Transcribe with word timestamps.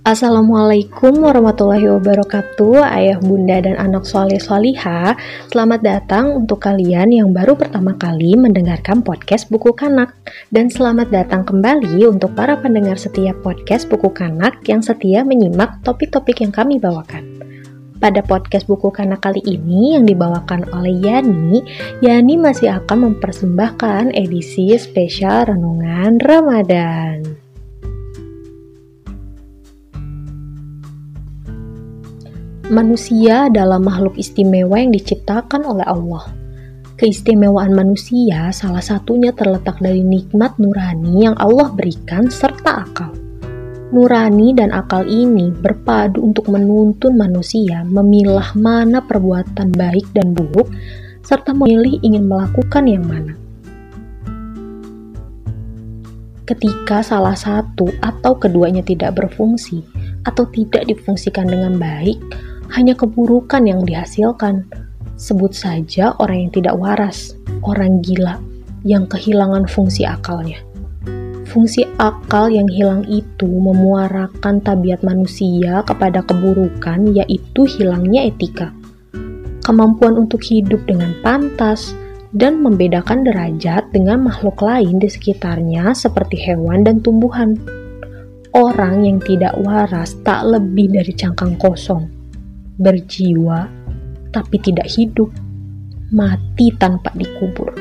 Assalamualaikum 0.00 1.28
warahmatullahi 1.28 1.84
wabarakatuh 1.84 2.88
Ayah 2.88 3.20
bunda 3.20 3.60
dan 3.60 3.76
anak 3.76 4.08
soleh 4.08 4.40
soliha 4.40 5.12
Selamat 5.52 5.84
datang 5.84 6.40
untuk 6.40 6.64
kalian 6.64 7.12
yang 7.12 7.36
baru 7.36 7.52
pertama 7.52 7.92
kali 8.00 8.32
mendengarkan 8.32 9.04
podcast 9.04 9.52
Buku 9.52 9.76
Kanak. 9.76 10.16
Dan 10.48 10.72
selamat 10.72 11.12
datang 11.12 11.44
kembali 11.44 12.08
untuk 12.08 12.32
para 12.32 12.56
pendengar 12.56 12.96
setiap 12.96 13.44
podcast 13.44 13.92
Buku 13.92 14.08
Kanak 14.08 14.64
Yang 14.64 14.88
setia 14.88 15.20
menyimak 15.20 15.84
topik-topik 15.84 16.40
yang 16.40 16.56
kami 16.56 16.80
bawakan. 16.80 17.36
Pada 18.00 18.24
podcast 18.24 18.64
buku 18.64 18.88
kanak 18.88 19.20
kali 19.20 19.44
ini 19.44 19.92
yang 19.92 20.08
dibawakan 20.08 20.64
oleh 20.72 20.96
Yani, 21.04 21.60
Yani 22.00 22.40
masih 22.40 22.80
akan 22.80 23.12
mempersembahkan 23.12 24.16
edisi 24.16 24.72
spesial 24.80 25.52
renungan 25.52 26.16
Ramadan. 26.24 27.29
Manusia 32.70 33.50
adalah 33.50 33.82
makhluk 33.82 34.14
istimewa 34.14 34.78
yang 34.78 34.94
diciptakan 34.94 35.66
oleh 35.66 35.82
Allah. 35.90 36.30
Keistimewaan 36.94 37.74
manusia 37.74 38.54
salah 38.54 38.78
satunya 38.78 39.34
terletak 39.34 39.82
dari 39.82 40.06
nikmat 40.06 40.54
nurani 40.54 41.26
yang 41.26 41.34
Allah 41.42 41.66
berikan 41.74 42.30
serta 42.30 42.86
akal. 42.86 43.10
Nurani 43.90 44.54
dan 44.54 44.70
akal 44.70 45.02
ini 45.02 45.50
berpadu 45.50 46.22
untuk 46.22 46.46
menuntun 46.46 47.18
manusia 47.18 47.82
memilah 47.82 48.54
mana 48.54 49.02
perbuatan 49.02 49.74
baik 49.74 50.06
dan 50.14 50.30
buruk, 50.30 50.70
serta 51.26 51.50
memilih 51.50 51.98
ingin 52.06 52.30
melakukan 52.30 52.86
yang 52.86 53.02
mana. 53.02 53.34
Ketika 56.46 57.02
salah 57.02 57.34
satu 57.34 57.90
atau 57.98 58.38
keduanya 58.38 58.86
tidak 58.86 59.18
berfungsi 59.18 59.82
atau 60.22 60.46
tidak 60.54 60.86
difungsikan 60.86 61.50
dengan 61.50 61.74
baik, 61.74 62.22
hanya 62.74 62.94
keburukan 62.94 63.66
yang 63.66 63.82
dihasilkan. 63.86 64.66
Sebut 65.20 65.52
saja 65.52 66.16
orang 66.16 66.48
yang 66.48 66.52
tidak 66.56 66.74
waras, 66.80 67.36
orang 67.60 68.00
gila 68.00 68.40
yang 68.88 69.04
kehilangan 69.04 69.68
fungsi 69.68 70.08
akalnya. 70.08 70.56
Fungsi 71.50 71.82
akal 71.98 72.46
yang 72.46 72.70
hilang 72.70 73.02
itu 73.10 73.44
memuarakan 73.44 74.62
tabiat 74.62 75.02
manusia 75.02 75.82
kepada 75.82 76.22
keburukan, 76.22 77.10
yaitu 77.10 77.66
hilangnya 77.66 78.30
etika, 78.30 78.70
kemampuan 79.66 80.14
untuk 80.14 80.38
hidup 80.46 80.78
dengan 80.86 81.10
pantas, 81.26 81.90
dan 82.30 82.62
membedakan 82.62 83.26
derajat 83.26 83.90
dengan 83.90 84.22
makhluk 84.30 84.62
lain 84.62 85.02
di 85.02 85.10
sekitarnya, 85.10 85.90
seperti 85.90 86.38
hewan 86.38 86.86
dan 86.86 87.02
tumbuhan. 87.02 87.58
Orang 88.54 89.02
yang 89.02 89.18
tidak 89.18 89.58
waras 89.66 90.14
tak 90.22 90.46
lebih 90.46 90.94
dari 90.94 91.10
cangkang 91.18 91.58
kosong, 91.58 92.06
berjiwa 92.80 93.68
tapi 94.32 94.56
tidak 94.62 94.88
hidup, 94.88 95.28
mati 96.14 96.72
tanpa 96.78 97.12
dikubur. 97.12 97.74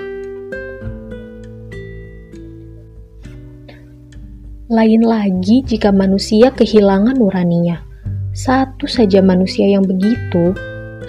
Lain 4.69 5.01
lagi 5.01 5.65
jika 5.65 5.89
manusia 5.89 6.53
kehilangan 6.53 7.17
nuraninya. 7.17 7.81
Satu 8.29 8.85
saja 8.85 9.17
manusia 9.25 9.65
yang 9.65 9.81
begitu, 9.81 10.53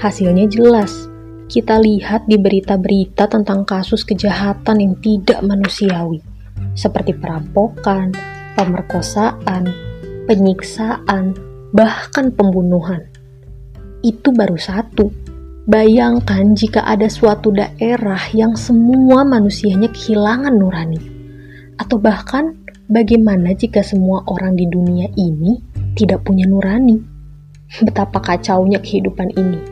hasilnya 0.01 0.49
jelas. 0.49 1.09
Kita 1.51 1.77
lihat 1.77 2.25
di 2.25 2.41
berita-berita 2.41 3.29
tentang 3.29 3.69
kasus 3.69 4.07
kejahatan 4.07 4.81
yang 4.81 4.95
tidak 5.05 5.45
manusiawi, 5.45 6.25
seperti 6.73 7.13
perampokan, 7.13 8.17
pemerkosaan, 8.57 9.69
penyiksaan, 10.25 11.37
bahkan 11.77 12.33
pembunuhan. 12.33 13.10
Itu 14.01 14.33
baru 14.33 14.57
satu. 14.57 15.09
Bayangkan 15.69 16.57
jika 16.57 16.83
ada 16.83 17.07
suatu 17.07 17.53
daerah 17.55 18.21
yang 18.35 18.59
semua 18.59 19.23
manusianya 19.23 19.93
kehilangan 19.93 20.57
nurani, 20.57 20.99
atau 21.79 22.01
bahkan 22.01 22.61
Bagaimana 22.91 23.55
jika 23.55 23.87
semua 23.87 24.27
orang 24.27 24.59
di 24.59 24.67
dunia 24.67 25.07
ini 25.15 25.63
tidak 25.95 26.27
punya 26.27 26.43
nurani? 26.43 26.99
Betapa 27.87 28.19
kacaunya 28.19 28.83
kehidupan 28.83 29.31
ini. 29.39 29.63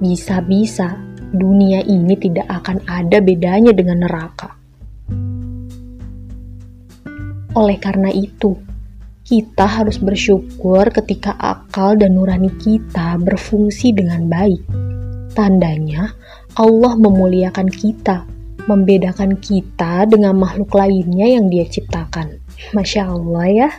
Bisa-bisa 0.00 0.96
dunia 1.28 1.84
ini 1.84 2.16
tidak 2.16 2.48
akan 2.48 2.80
ada 2.88 3.20
bedanya 3.20 3.68
dengan 3.76 4.08
neraka. 4.08 4.56
Oleh 7.52 7.76
karena 7.76 8.08
itu, 8.08 8.56
kita 9.24 9.64
harus 9.64 9.96
bersyukur 9.96 10.84
ketika 10.92 11.32
akal 11.40 11.96
dan 11.96 12.12
nurani 12.12 12.52
kita 12.60 13.16
berfungsi 13.16 13.96
dengan 13.96 14.28
baik. 14.28 14.60
Tandanya, 15.32 16.12
Allah 16.60 16.92
memuliakan 17.00 17.72
kita, 17.72 18.28
membedakan 18.68 19.40
kita 19.40 20.04
dengan 20.04 20.36
makhluk 20.36 20.76
lainnya 20.76 21.24
yang 21.40 21.48
Dia 21.48 21.64
ciptakan. 21.64 22.36
Masya 22.76 23.02
Allah 23.08 23.46
ya. 23.48 23.70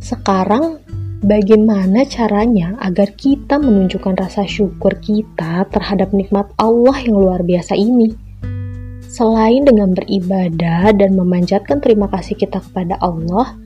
Sekarang 0.00 0.80
bagaimana 1.20 2.08
caranya 2.08 2.80
agar 2.80 3.12
kita 3.12 3.60
menunjukkan 3.60 4.16
rasa 4.16 4.48
syukur 4.48 4.96
kita 5.04 5.68
terhadap 5.68 6.16
nikmat 6.16 6.48
Allah 6.56 6.96
yang 7.04 7.20
luar 7.20 7.44
biasa 7.44 7.76
ini? 7.76 8.16
Selain 9.06 9.64
dengan 9.64 9.96
beribadah 9.96 10.92
dan 10.96 11.16
memanjatkan 11.16 11.80
terima 11.80 12.10
kasih 12.10 12.36
kita 12.36 12.60
kepada 12.60 13.00
Allah, 13.00 13.65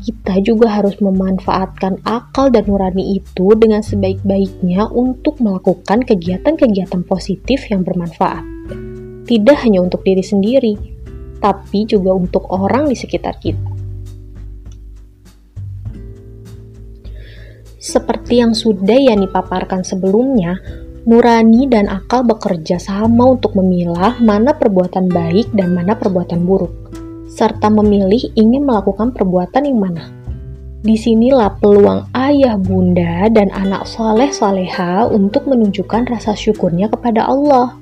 kita 0.00 0.40
juga 0.40 0.72
harus 0.72 0.96
memanfaatkan 0.98 2.00
akal 2.08 2.48
dan 2.48 2.64
nurani 2.64 3.20
itu 3.20 3.52
dengan 3.54 3.84
sebaik-baiknya 3.84 4.88
untuk 4.88 5.36
melakukan 5.44 6.02
kegiatan-kegiatan 6.08 7.04
positif 7.04 7.68
yang 7.68 7.84
bermanfaat. 7.84 8.42
Tidak 9.28 9.56
hanya 9.62 9.84
untuk 9.84 10.02
diri 10.02 10.24
sendiri, 10.24 10.74
tapi 11.38 11.84
juga 11.84 12.16
untuk 12.16 12.48
orang 12.48 12.88
di 12.88 12.96
sekitar 12.96 13.36
kita. 13.38 13.70
Seperti 17.80 18.44
yang 18.44 18.52
sudah 18.52 18.96
Yani 18.96 19.24
paparkan 19.28 19.80
sebelumnya, 19.80 20.60
nurani 21.08 21.64
dan 21.64 21.88
akal 21.88 22.28
bekerja 22.28 22.76
sama 22.76 23.32
untuk 23.32 23.56
memilah 23.56 24.20
mana 24.20 24.52
perbuatan 24.52 25.08
baik 25.08 25.48
dan 25.56 25.72
mana 25.72 25.96
perbuatan 25.96 26.44
buruk, 26.44 26.79
serta 27.40 27.72
memilih 27.72 28.28
ingin 28.36 28.68
melakukan 28.68 29.16
perbuatan 29.16 29.64
yang 29.64 29.80
mana. 29.80 30.12
Di 30.84 30.96
sinilah 30.96 31.56
peluang 31.56 32.12
ayah, 32.12 32.60
bunda, 32.60 33.32
dan 33.32 33.48
anak 33.56 33.88
soleh 33.88 34.28
soleha 34.28 35.08
untuk 35.08 35.48
menunjukkan 35.48 36.08
rasa 36.12 36.36
syukurnya 36.36 36.92
kepada 36.92 37.24
Allah 37.24 37.80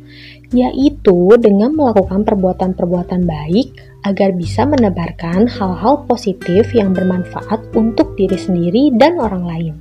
yaitu 0.48 1.36
dengan 1.36 1.76
melakukan 1.76 2.24
perbuatan-perbuatan 2.24 3.28
baik 3.28 3.68
agar 4.08 4.32
bisa 4.32 4.64
menebarkan 4.64 5.44
hal-hal 5.44 6.08
positif 6.08 6.72
yang 6.72 6.96
bermanfaat 6.96 7.60
untuk 7.76 8.16
diri 8.16 8.38
sendiri 8.38 8.88
dan 8.96 9.20
orang 9.20 9.44
lain. 9.44 9.74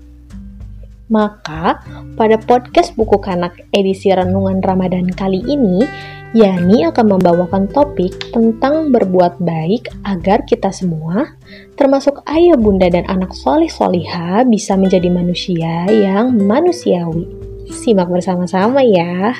Maka, 1.07 1.79
pada 2.19 2.35
podcast 2.35 2.91
Buku 2.99 3.23
Kanak 3.23 3.55
edisi 3.71 4.11
Renungan 4.11 4.59
Ramadan 4.59 5.07
kali 5.07 5.39
ini, 5.47 5.87
Yani 6.35 6.83
akan 6.83 7.15
membawakan 7.15 7.71
topik 7.71 8.11
tentang 8.35 8.91
berbuat 8.91 9.39
baik 9.39 9.87
agar 10.03 10.43
kita 10.43 10.75
semua, 10.75 11.37
termasuk 11.79 12.19
ayah, 12.27 12.59
bunda, 12.59 12.91
dan 12.91 13.07
anak 13.07 13.31
soleh 13.31 13.71
soliha, 13.71 14.43
bisa 14.43 14.75
menjadi 14.75 15.07
manusia 15.07 15.87
yang 15.87 16.35
manusiawi. 16.35 17.23
Simak 17.71 18.11
bersama-sama 18.11 18.83
ya. 18.83 19.35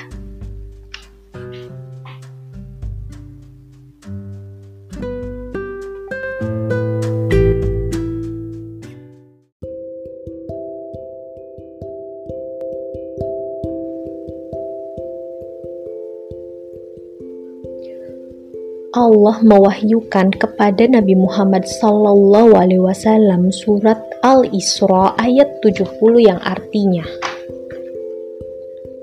Allah 18.96 19.44
mewahyukan 19.44 20.32
kepada 20.32 20.88
Nabi 20.88 21.12
Muhammad 21.12 21.68
Sallallahu 21.68 22.56
Alaihi 22.56 22.80
Wasallam 22.80 23.52
surat 23.52 24.00
Al-Isra 24.24 25.12
ayat 25.20 25.60
70 25.60 25.92
yang 26.24 26.40
artinya 26.40 27.04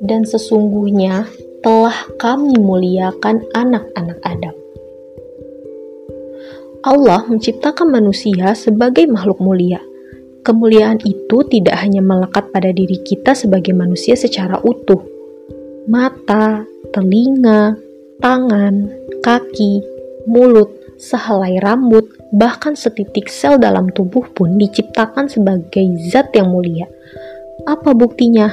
Dan 0.02 0.26
sesungguhnya 0.26 1.30
telah 1.62 1.94
kami 2.18 2.58
muliakan 2.58 3.46
anak-anak 3.54 4.18
Adam. 4.26 4.56
Allah 6.82 7.22
menciptakan 7.30 7.94
manusia 7.94 8.58
sebagai 8.58 9.06
makhluk 9.06 9.38
mulia. 9.38 9.82
Kemuliaan 10.42 10.98
itu 11.06 11.46
tidak 11.46 11.78
hanya 11.82 12.02
melekat 12.02 12.50
pada 12.50 12.74
diri 12.74 13.02
kita 13.06 13.38
sebagai 13.38 13.74
manusia 13.74 14.18
secara 14.18 14.58
utuh. 14.66 15.02
Mata, 15.86 16.66
telinga, 16.94 17.85
tangan, 18.20 18.92
kaki, 19.24 19.84
mulut, 20.30 20.72
sehelai 20.96 21.60
rambut, 21.60 22.08
bahkan 22.32 22.74
setitik 22.76 23.28
sel 23.28 23.60
dalam 23.60 23.92
tubuh 23.92 24.24
pun 24.32 24.56
diciptakan 24.56 25.28
sebagai 25.28 25.86
zat 26.12 26.32
yang 26.36 26.52
mulia. 26.52 26.88
Apa 27.68 27.92
buktinya? 27.92 28.52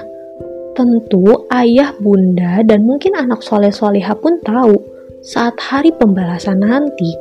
Tentu 0.72 1.46
ayah, 1.52 1.92
bunda, 2.00 2.64
dan 2.64 2.88
mungkin 2.88 3.12
anak 3.12 3.44
soleh-soleha 3.44 4.16
pun 4.16 4.40
tahu 4.40 4.80
saat 5.22 5.54
hari 5.60 5.92
pembalasan 5.94 6.64
nanti, 6.64 7.12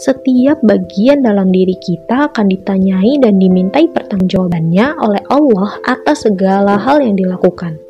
setiap 0.00 0.62
bagian 0.64 1.20
dalam 1.20 1.52
diri 1.52 1.76
kita 1.76 2.32
akan 2.32 2.48
ditanyai 2.48 3.20
dan 3.20 3.36
dimintai 3.36 3.90
pertanggungjawabannya 3.92 4.96
oleh 4.96 5.22
Allah 5.28 5.76
atas 5.84 6.24
segala 6.24 6.80
hal 6.80 7.04
yang 7.04 7.20
dilakukan. 7.20 7.89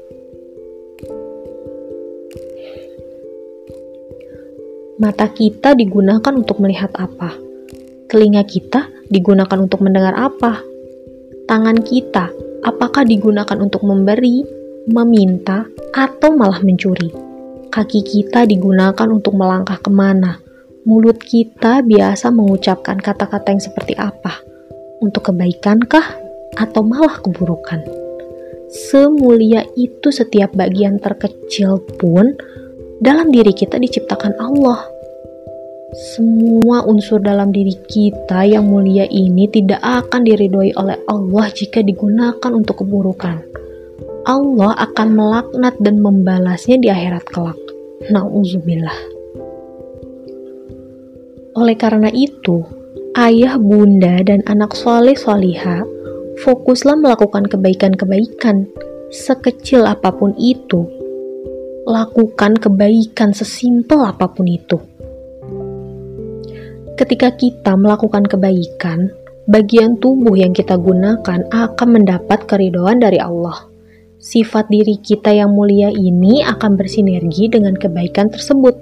Mata 5.01 5.33
kita 5.33 5.73
digunakan 5.73 6.29
untuk 6.29 6.61
melihat 6.61 6.93
apa? 7.01 7.33
Telinga 8.13 8.45
kita 8.45 8.85
digunakan 9.09 9.57
untuk 9.57 9.81
mendengar 9.81 10.13
apa? 10.13 10.61
Tangan 11.49 11.81
kita 11.81 12.29
apakah 12.61 13.09
digunakan 13.09 13.57
untuk 13.57 13.81
memberi, 13.89 14.45
meminta, 14.93 15.65
atau 15.97 16.37
malah 16.37 16.61
mencuri. 16.61 17.09
Kaki 17.73 18.05
kita 18.05 18.45
digunakan 18.45 19.09
untuk 19.09 19.41
melangkah 19.41 19.81
ke 19.81 19.89
mana. 19.89 20.37
Mulut 20.85 21.17
kita 21.17 21.81
biasa 21.81 22.29
mengucapkan 22.29 23.01
kata-kata 23.01 23.57
yang 23.57 23.63
seperti 23.65 23.97
apa? 23.97 24.37
Untuk 25.01 25.33
kebaikankah 25.33 26.13
atau 26.61 26.85
malah 26.85 27.25
keburukan? 27.25 27.81
Semulia 28.69 29.65
itu 29.81 30.13
setiap 30.13 30.53
bagian 30.53 31.01
terkecil 31.01 31.81
pun 31.97 32.37
dalam 33.01 33.33
diri 33.33 33.57
kita 33.57 33.81
diciptakan 33.81 34.37
Allah. 34.37 34.85
Semua 36.15 36.87
unsur 36.87 37.19
dalam 37.19 37.51
diri 37.51 37.75
kita 37.91 38.47
yang 38.47 38.71
mulia 38.71 39.09
ini 39.11 39.51
tidak 39.51 39.83
akan 39.83 40.23
diridhoi 40.23 40.71
oleh 40.79 41.01
Allah 41.11 41.51
jika 41.51 41.83
digunakan 41.83 42.53
untuk 42.55 42.85
keburukan. 42.85 43.43
Allah 44.29 44.77
akan 44.79 45.09
melaknat 45.17 45.75
dan 45.83 45.99
membalasnya 45.99 46.79
di 46.79 46.93
akhirat 46.93 47.27
kelak. 47.33 47.59
Nauzubillah. 48.13 48.95
Oleh 51.59 51.75
karena 51.75 52.13
itu, 52.15 52.63
ayah, 53.19 53.59
bunda, 53.59 54.23
dan 54.23 54.47
anak 54.47 54.77
soleh 54.79 55.19
soliha 55.19 55.83
fokuslah 56.47 56.95
melakukan 56.95 57.51
kebaikan-kebaikan 57.51 58.71
sekecil 59.11 59.89
apa 59.89 60.15
pun 60.15 60.37
itu. 60.39 61.00
Lakukan 61.89 62.59
kebaikan 62.61 63.33
sesimpel 63.33 64.05
apa 64.05 64.29
pun 64.29 64.47
itu. 64.49 64.79
Ketika 66.99 67.33
kita 67.33 67.77
melakukan 67.81 68.29
kebaikan, 68.29 69.09
bagian 69.49 69.97
tubuh 69.97 70.37
yang 70.37 70.53
kita 70.53 70.77
gunakan 70.77 71.47
akan 71.49 71.89
mendapat 71.89 72.45
keridoan 72.45 73.01
dari 73.01 73.17
Allah 73.17 73.71
sifat 74.21 74.69
diri 74.69 75.01
kita 75.01 75.33
yang 75.33 75.57
mulia 75.57 75.89
ini 75.89 76.45
akan 76.45 76.77
bersinergi 76.77 77.49
dengan 77.49 77.75
kebaikan 77.75 78.29
tersebut. 78.29 78.77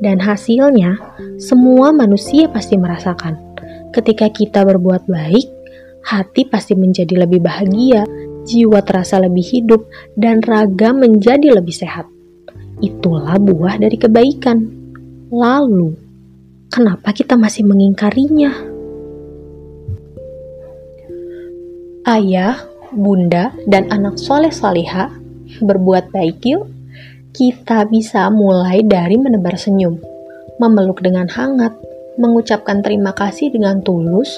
Dan 0.00 0.16
hasilnya, 0.18 0.96
semua 1.36 1.92
manusia 1.92 2.48
pasti 2.48 2.80
merasakan. 2.80 3.36
Ketika 3.92 4.32
kita 4.32 4.64
berbuat 4.64 5.04
baik, 5.06 5.46
hati 6.08 6.48
pasti 6.48 6.72
menjadi 6.72 7.28
lebih 7.28 7.44
bahagia, 7.44 8.08
jiwa 8.48 8.80
terasa 8.80 9.20
lebih 9.20 9.44
hidup, 9.44 9.84
dan 10.16 10.40
raga 10.40 10.96
menjadi 10.96 11.52
lebih 11.60 11.74
sehat. 11.74 12.08
Itulah 12.78 13.36
buah 13.42 13.74
dari 13.82 13.98
kebaikan. 13.98 14.58
Lalu, 15.34 15.92
kenapa 16.70 17.10
kita 17.10 17.34
masih 17.34 17.66
mengingkarinya? 17.66 18.54
Ayah 22.06 22.56
bunda, 22.94 23.52
dan 23.68 23.90
anak 23.92 24.16
soleh 24.16 24.52
soleha 24.52 25.12
berbuat 25.60 26.14
baik 26.14 26.40
yuk. 26.46 26.64
Kita 27.36 27.84
bisa 27.86 28.26
mulai 28.32 28.82
dari 28.82 29.20
menebar 29.20 29.54
senyum, 29.54 30.00
memeluk 30.58 31.04
dengan 31.04 31.28
hangat, 31.28 31.76
mengucapkan 32.18 32.82
terima 32.82 33.12
kasih 33.14 33.52
dengan 33.52 33.84
tulus, 33.84 34.32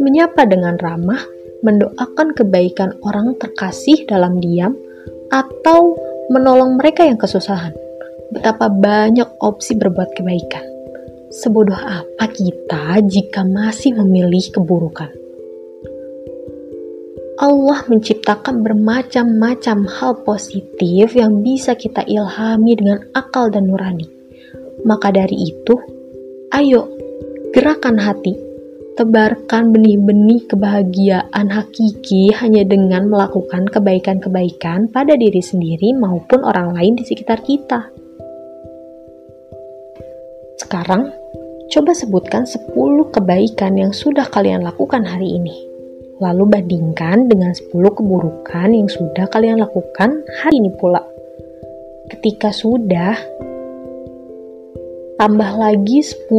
menyapa 0.00 0.46
dengan 0.46 0.78
ramah, 0.80 1.20
mendoakan 1.66 2.32
kebaikan 2.32 2.96
orang 3.04 3.34
terkasih 3.36 4.06
dalam 4.08 4.38
diam, 4.40 4.72
atau 5.34 5.98
menolong 6.30 6.78
mereka 6.78 7.04
yang 7.04 7.18
kesusahan. 7.18 7.85
Betapa 8.34 8.66
banyak 8.66 9.38
opsi 9.38 9.78
berbuat 9.78 10.10
kebaikan. 10.18 10.66
Sebodoh 11.30 11.78
apa 11.78 12.26
kita 12.30 12.98
jika 13.06 13.46
masih 13.46 13.94
memilih 14.02 14.50
keburukan? 14.50 15.10
Allah 17.36 17.84
menciptakan 17.84 18.64
bermacam-macam 18.64 19.84
hal 19.86 20.12
positif 20.24 21.12
yang 21.12 21.44
bisa 21.44 21.76
kita 21.76 22.00
ilhami 22.08 22.72
dengan 22.74 23.04
akal 23.12 23.52
dan 23.52 23.68
nurani. 23.68 24.08
Maka 24.88 25.12
dari 25.12 25.52
itu, 25.52 25.76
ayo 26.56 26.88
gerakan 27.52 28.00
hati, 28.00 28.32
tebarkan 28.96 29.68
benih-benih 29.70 30.48
kebahagiaan 30.48 31.46
hakiki 31.52 32.32
hanya 32.32 32.64
dengan 32.64 33.12
melakukan 33.12 33.68
kebaikan-kebaikan 33.68 34.88
pada 34.88 35.12
diri 35.14 35.44
sendiri 35.44 35.92
maupun 35.92 36.40
orang 36.40 36.72
lain 36.72 36.96
di 36.96 37.04
sekitar 37.04 37.44
kita. 37.44 37.95
Sekarang, 40.66 41.14
coba 41.70 41.94
sebutkan 41.94 42.42
10 42.42 42.74
kebaikan 43.14 43.78
yang 43.78 43.94
sudah 43.94 44.26
kalian 44.26 44.66
lakukan 44.66 45.06
hari 45.06 45.38
ini. 45.38 45.54
Lalu 46.18 46.58
bandingkan 46.58 47.30
dengan 47.30 47.54
10 47.54 47.70
keburukan 47.70 48.74
yang 48.74 48.90
sudah 48.90 49.30
kalian 49.30 49.62
lakukan 49.62 50.26
hari 50.42 50.58
ini 50.58 50.74
pula. 50.74 51.06
Ketika 52.10 52.50
sudah, 52.50 53.14
tambah 55.22 55.54
lagi 55.54 56.02
10 56.02 56.34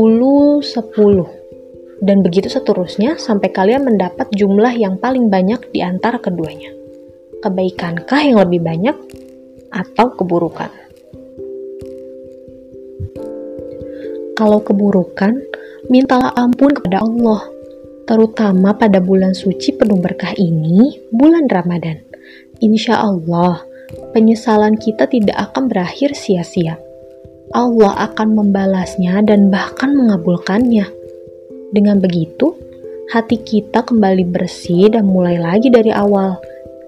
10 0.59 2.03
dan 2.03 2.19
begitu 2.19 2.51
seterusnya 2.51 3.15
sampai 3.15 3.47
kalian 3.55 3.87
mendapat 3.87 4.27
jumlah 4.35 4.75
yang 4.75 4.99
paling 4.99 5.31
banyak 5.31 5.71
di 5.71 5.79
antara 5.79 6.19
keduanya. 6.19 6.75
Kebaikankah 7.39 8.27
yang 8.27 8.43
lebih 8.43 8.59
banyak 8.59 8.97
atau 9.71 10.11
keburukan? 10.19 10.86
Kalau 14.37 14.61
keburukan, 14.61 15.33
mintalah 15.89 16.29
ampun 16.37 16.69
kepada 16.77 17.01
Allah 17.01 17.57
terutama 18.07 18.71
pada 18.71 19.03
bulan 19.03 19.35
suci 19.35 19.75
penuh 19.75 19.99
berkah 19.99 20.31
ini, 20.39 20.95
bulan 21.11 21.49
Ramadan. 21.51 21.99
Insya 22.63 23.03
Allah, 23.03 23.61
penyesalan 24.15 24.79
kita 24.79 25.11
tidak 25.11 25.51
akan 25.51 25.67
berakhir 25.67 26.15
sia-sia. 26.15 26.79
Allah 27.51 28.07
akan 28.11 28.37
membalasnya 28.37 29.25
dan 29.27 29.51
bahkan 29.51 29.91
mengabulkannya. 29.97 30.87
Dengan 31.75 31.99
begitu, 31.99 32.55
hati 33.11 33.43
kita 33.43 33.83
kembali 33.83 34.23
bersih 34.31 34.87
dan 34.93 35.09
mulai 35.09 35.35
lagi 35.35 35.67
dari 35.67 35.91
awal. 35.91 36.39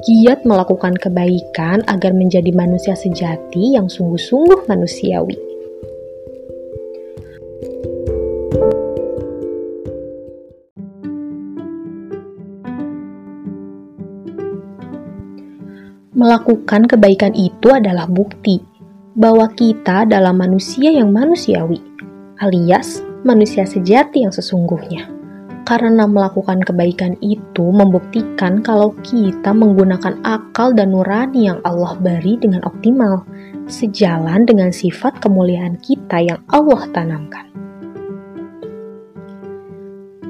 Giat 0.07 0.47
melakukan 0.47 0.95
kebaikan 0.95 1.83
agar 1.91 2.15
menjadi 2.15 2.55
manusia 2.55 2.95
sejati 2.95 3.75
yang 3.75 3.91
sungguh-sungguh 3.91 4.71
manusiawi. 4.71 5.48
Melakukan 16.19 16.83
kebaikan 16.83 17.31
itu 17.31 17.71
adalah 17.71 18.03
bukti 18.03 18.59
bahwa 19.15 19.47
kita 19.55 20.03
adalah 20.03 20.35
manusia 20.35 20.91
yang 20.91 21.15
manusiawi, 21.15 21.79
alias 22.43 22.99
manusia 23.23 23.63
sejati 23.63 24.27
yang 24.27 24.35
sesungguhnya. 24.35 25.07
Karena 25.63 26.03
melakukan 26.11 26.59
kebaikan 26.59 27.15
itu 27.23 27.71
membuktikan 27.71 28.59
kalau 28.59 28.91
kita 28.99 29.55
menggunakan 29.55 30.19
akal 30.27 30.75
dan 30.75 30.91
nurani 30.91 31.47
yang 31.47 31.63
Allah 31.63 31.95
beri 31.95 32.35
dengan 32.35 32.67
optimal, 32.67 33.23
sejalan 33.71 34.43
dengan 34.43 34.75
sifat 34.75 35.23
kemuliaan 35.23 35.79
kita 35.79 36.19
yang 36.19 36.43
Allah 36.51 36.83
tanamkan. 36.91 37.47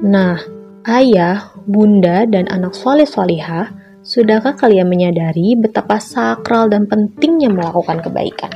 Nah, 0.06 0.38
ayah, 0.86 1.50
bunda, 1.66 2.30
dan 2.30 2.46
anak 2.46 2.78
soleh-solehah 2.78 3.79
Sudahkah 4.00 4.56
kalian 4.56 4.88
menyadari 4.88 5.52
betapa 5.60 6.00
sakral 6.00 6.72
dan 6.72 6.88
pentingnya 6.88 7.52
melakukan 7.52 8.00
kebaikan? 8.00 8.48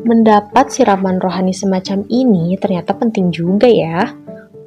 Mendapat 0.00 0.72
siraman 0.72 1.20
rohani 1.20 1.52
semacam 1.52 2.08
ini 2.08 2.56
ternyata 2.56 2.96
penting 2.96 3.28
juga 3.28 3.68
ya. 3.68 4.08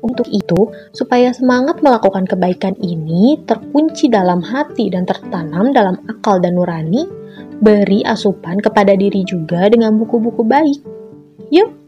Untuk 0.06 0.30
itu, 0.30 0.70
supaya 0.94 1.34
semangat 1.34 1.82
melakukan 1.82 2.30
kebaikan 2.30 2.77
ini 2.86 3.42
terkunci 3.50 4.13
dalam 4.13 4.46
hati 4.46 4.94
dan 4.94 5.10
tertanam 5.10 5.74
dalam 5.74 5.98
akal 6.06 6.38
dan 6.38 6.53
nurani, 6.53 7.10
beri 7.58 8.06
asupan 8.06 8.62
kepada 8.62 8.94
diri 8.94 9.25
juga 9.25 9.65
dengan 9.74 9.98
buku-buku 9.98 10.46
baik. 10.46 10.80
Yuk, 11.50 11.84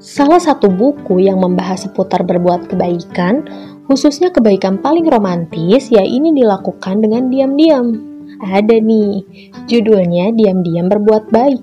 Salah 0.00 0.40
satu 0.40 0.72
buku 0.72 1.20
yang 1.20 1.44
membahas 1.44 1.84
seputar 1.84 2.24
berbuat 2.24 2.72
kebaikan, 2.72 3.44
khususnya 3.90 4.30
kebaikan 4.30 4.78
paling 4.78 5.10
romantis, 5.10 5.90
ya 5.90 6.06
ini 6.06 6.30
dilakukan 6.30 7.02
dengan 7.02 7.26
diam-diam. 7.26 7.98
Ada 8.38 8.78
nih, 8.78 9.26
judulnya 9.66 10.30
Diam-diam 10.30 10.86
Berbuat 10.86 11.34
Baik. 11.34 11.58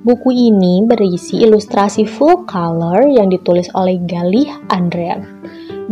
Buku 0.00 0.32
ini 0.32 0.80
berisi 0.88 1.44
ilustrasi 1.44 2.08
full 2.08 2.48
color 2.48 3.04
yang 3.12 3.28
ditulis 3.28 3.68
oleh 3.76 4.00
Galih 4.08 4.48
Andrea. 4.72 5.20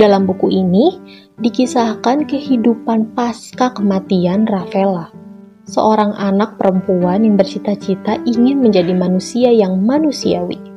Dalam 0.01 0.25
buku 0.25 0.49
ini, 0.49 0.97
dikisahkan 1.37 2.25
kehidupan 2.33 3.13
pasca 3.13 3.77
kematian 3.77 4.49
Rafaela, 4.49 5.13
seorang 5.69 6.17
anak 6.17 6.57
perempuan 6.57 7.29
yang 7.29 7.37
bercita-cita 7.37 8.25
ingin 8.25 8.65
menjadi 8.65 8.97
manusia 8.97 9.53
yang 9.53 9.85
manusiawi. 9.85 10.74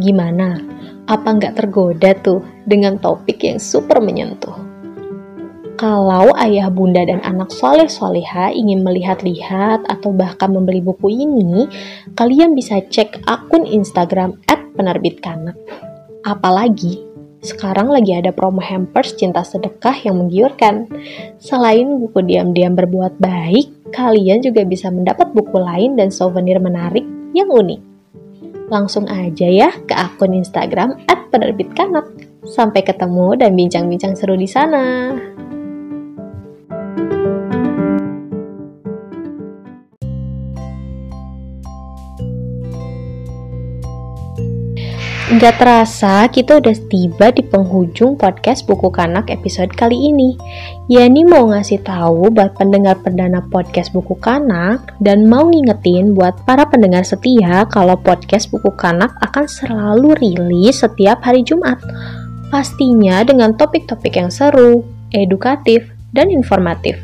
Gimana? 0.00 0.56
Apa 1.04 1.36
nggak 1.36 1.60
tergoda 1.60 2.16
tuh 2.16 2.40
dengan 2.64 2.96
topik 2.96 3.44
yang 3.44 3.60
super 3.60 4.00
menyentuh? 4.00 4.56
Kalau 5.76 6.32
ayah 6.38 6.70
bunda 6.72 7.02
dan 7.04 7.20
anak 7.26 7.50
soleh 7.52 7.90
soleha 7.90 8.54
ingin 8.54 8.86
melihat-lihat 8.86 9.84
atau 9.90 10.14
bahkan 10.14 10.54
membeli 10.54 10.80
buku 10.80 11.10
ini, 11.10 11.68
kalian 12.16 12.56
bisa 12.56 12.80
cek 12.80 13.26
akun 13.28 13.68
Instagram 13.68 14.38
@penerbitkanak. 14.78 15.58
Apalagi 16.24 17.02
sekarang 17.42 17.90
lagi 17.90 18.14
ada 18.14 18.30
promo 18.30 18.62
hampers 18.62 19.12
cinta 19.18 19.42
sedekah 19.42 19.98
yang 20.06 20.22
menggiurkan. 20.22 20.86
Selain 21.42 21.98
buku 21.98 22.22
diam-diam 22.24 22.78
berbuat 22.78 23.18
baik, 23.18 23.92
kalian 23.92 24.40
juga 24.40 24.62
bisa 24.62 24.88
mendapat 24.88 25.34
buku 25.34 25.58
lain 25.58 25.98
dan 25.98 26.14
souvenir 26.14 26.62
menarik 26.62 27.04
yang 27.34 27.50
unik 27.50 27.91
langsung 28.72 29.04
aja 29.12 29.44
ya 29.44 29.68
ke 29.84 29.92
akun 29.92 30.32
Instagram 30.32 30.96
@penerbitkanak. 31.28 32.08
Sampai 32.48 32.82
ketemu 32.82 33.36
dan 33.36 33.52
bincang-bincang 33.52 34.16
seru 34.16 34.34
di 34.34 34.48
sana. 34.48 35.12
Gak 45.30 45.62
terasa 45.62 46.26
kita 46.26 46.58
udah 46.58 46.74
tiba 46.90 47.30
di 47.30 47.46
penghujung 47.46 48.18
podcast 48.18 48.66
Buku 48.66 48.90
Kanak 48.90 49.30
episode 49.30 49.70
kali 49.70 50.10
ini. 50.10 50.34
Yani 50.90 51.22
mau 51.22 51.46
ngasih 51.46 51.78
tahu 51.86 52.34
buat 52.34 52.58
pendengar 52.58 52.98
perdana 52.98 53.38
podcast 53.38 53.94
Buku 53.94 54.18
Kanak 54.18 54.98
dan 54.98 55.30
mau 55.30 55.46
ngingetin 55.46 56.18
buat 56.18 56.42
para 56.42 56.66
pendengar 56.66 57.06
setia 57.06 57.62
kalau 57.70 57.94
podcast 57.94 58.50
Buku 58.50 58.74
Kanak 58.74 59.14
akan 59.22 59.46
selalu 59.46 60.18
rilis 60.18 60.82
setiap 60.82 61.22
hari 61.22 61.46
Jumat. 61.46 61.78
Pastinya 62.50 63.22
dengan 63.22 63.54
topik-topik 63.54 64.18
yang 64.18 64.34
seru, 64.34 64.82
edukatif, 65.14 65.86
dan 66.10 66.34
informatif. 66.34 66.98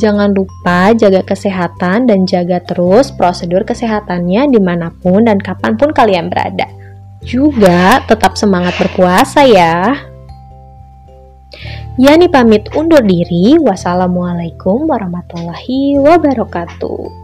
Jangan 0.00 0.32
lupa 0.32 0.96
jaga 0.96 1.20
kesehatan 1.20 2.08
dan 2.08 2.24
jaga 2.24 2.64
terus 2.64 3.12
prosedur 3.12 3.68
kesehatannya 3.68 4.48
di 4.48 4.56
mana 4.56 4.88
pun 4.88 5.28
dan 5.28 5.36
kapan 5.36 5.76
pun 5.76 5.92
kalian 5.92 6.32
berada. 6.32 6.80
Juga 7.22 8.02
tetap 8.10 8.34
semangat 8.34 8.74
berpuasa 8.82 9.46
ya. 9.46 9.94
Yani 12.00 12.26
pamit 12.26 12.66
undur 12.74 13.04
diri. 13.04 13.60
Wassalamualaikum 13.62 14.88
warahmatullahi 14.88 16.00
wabarakatuh. 16.02 17.21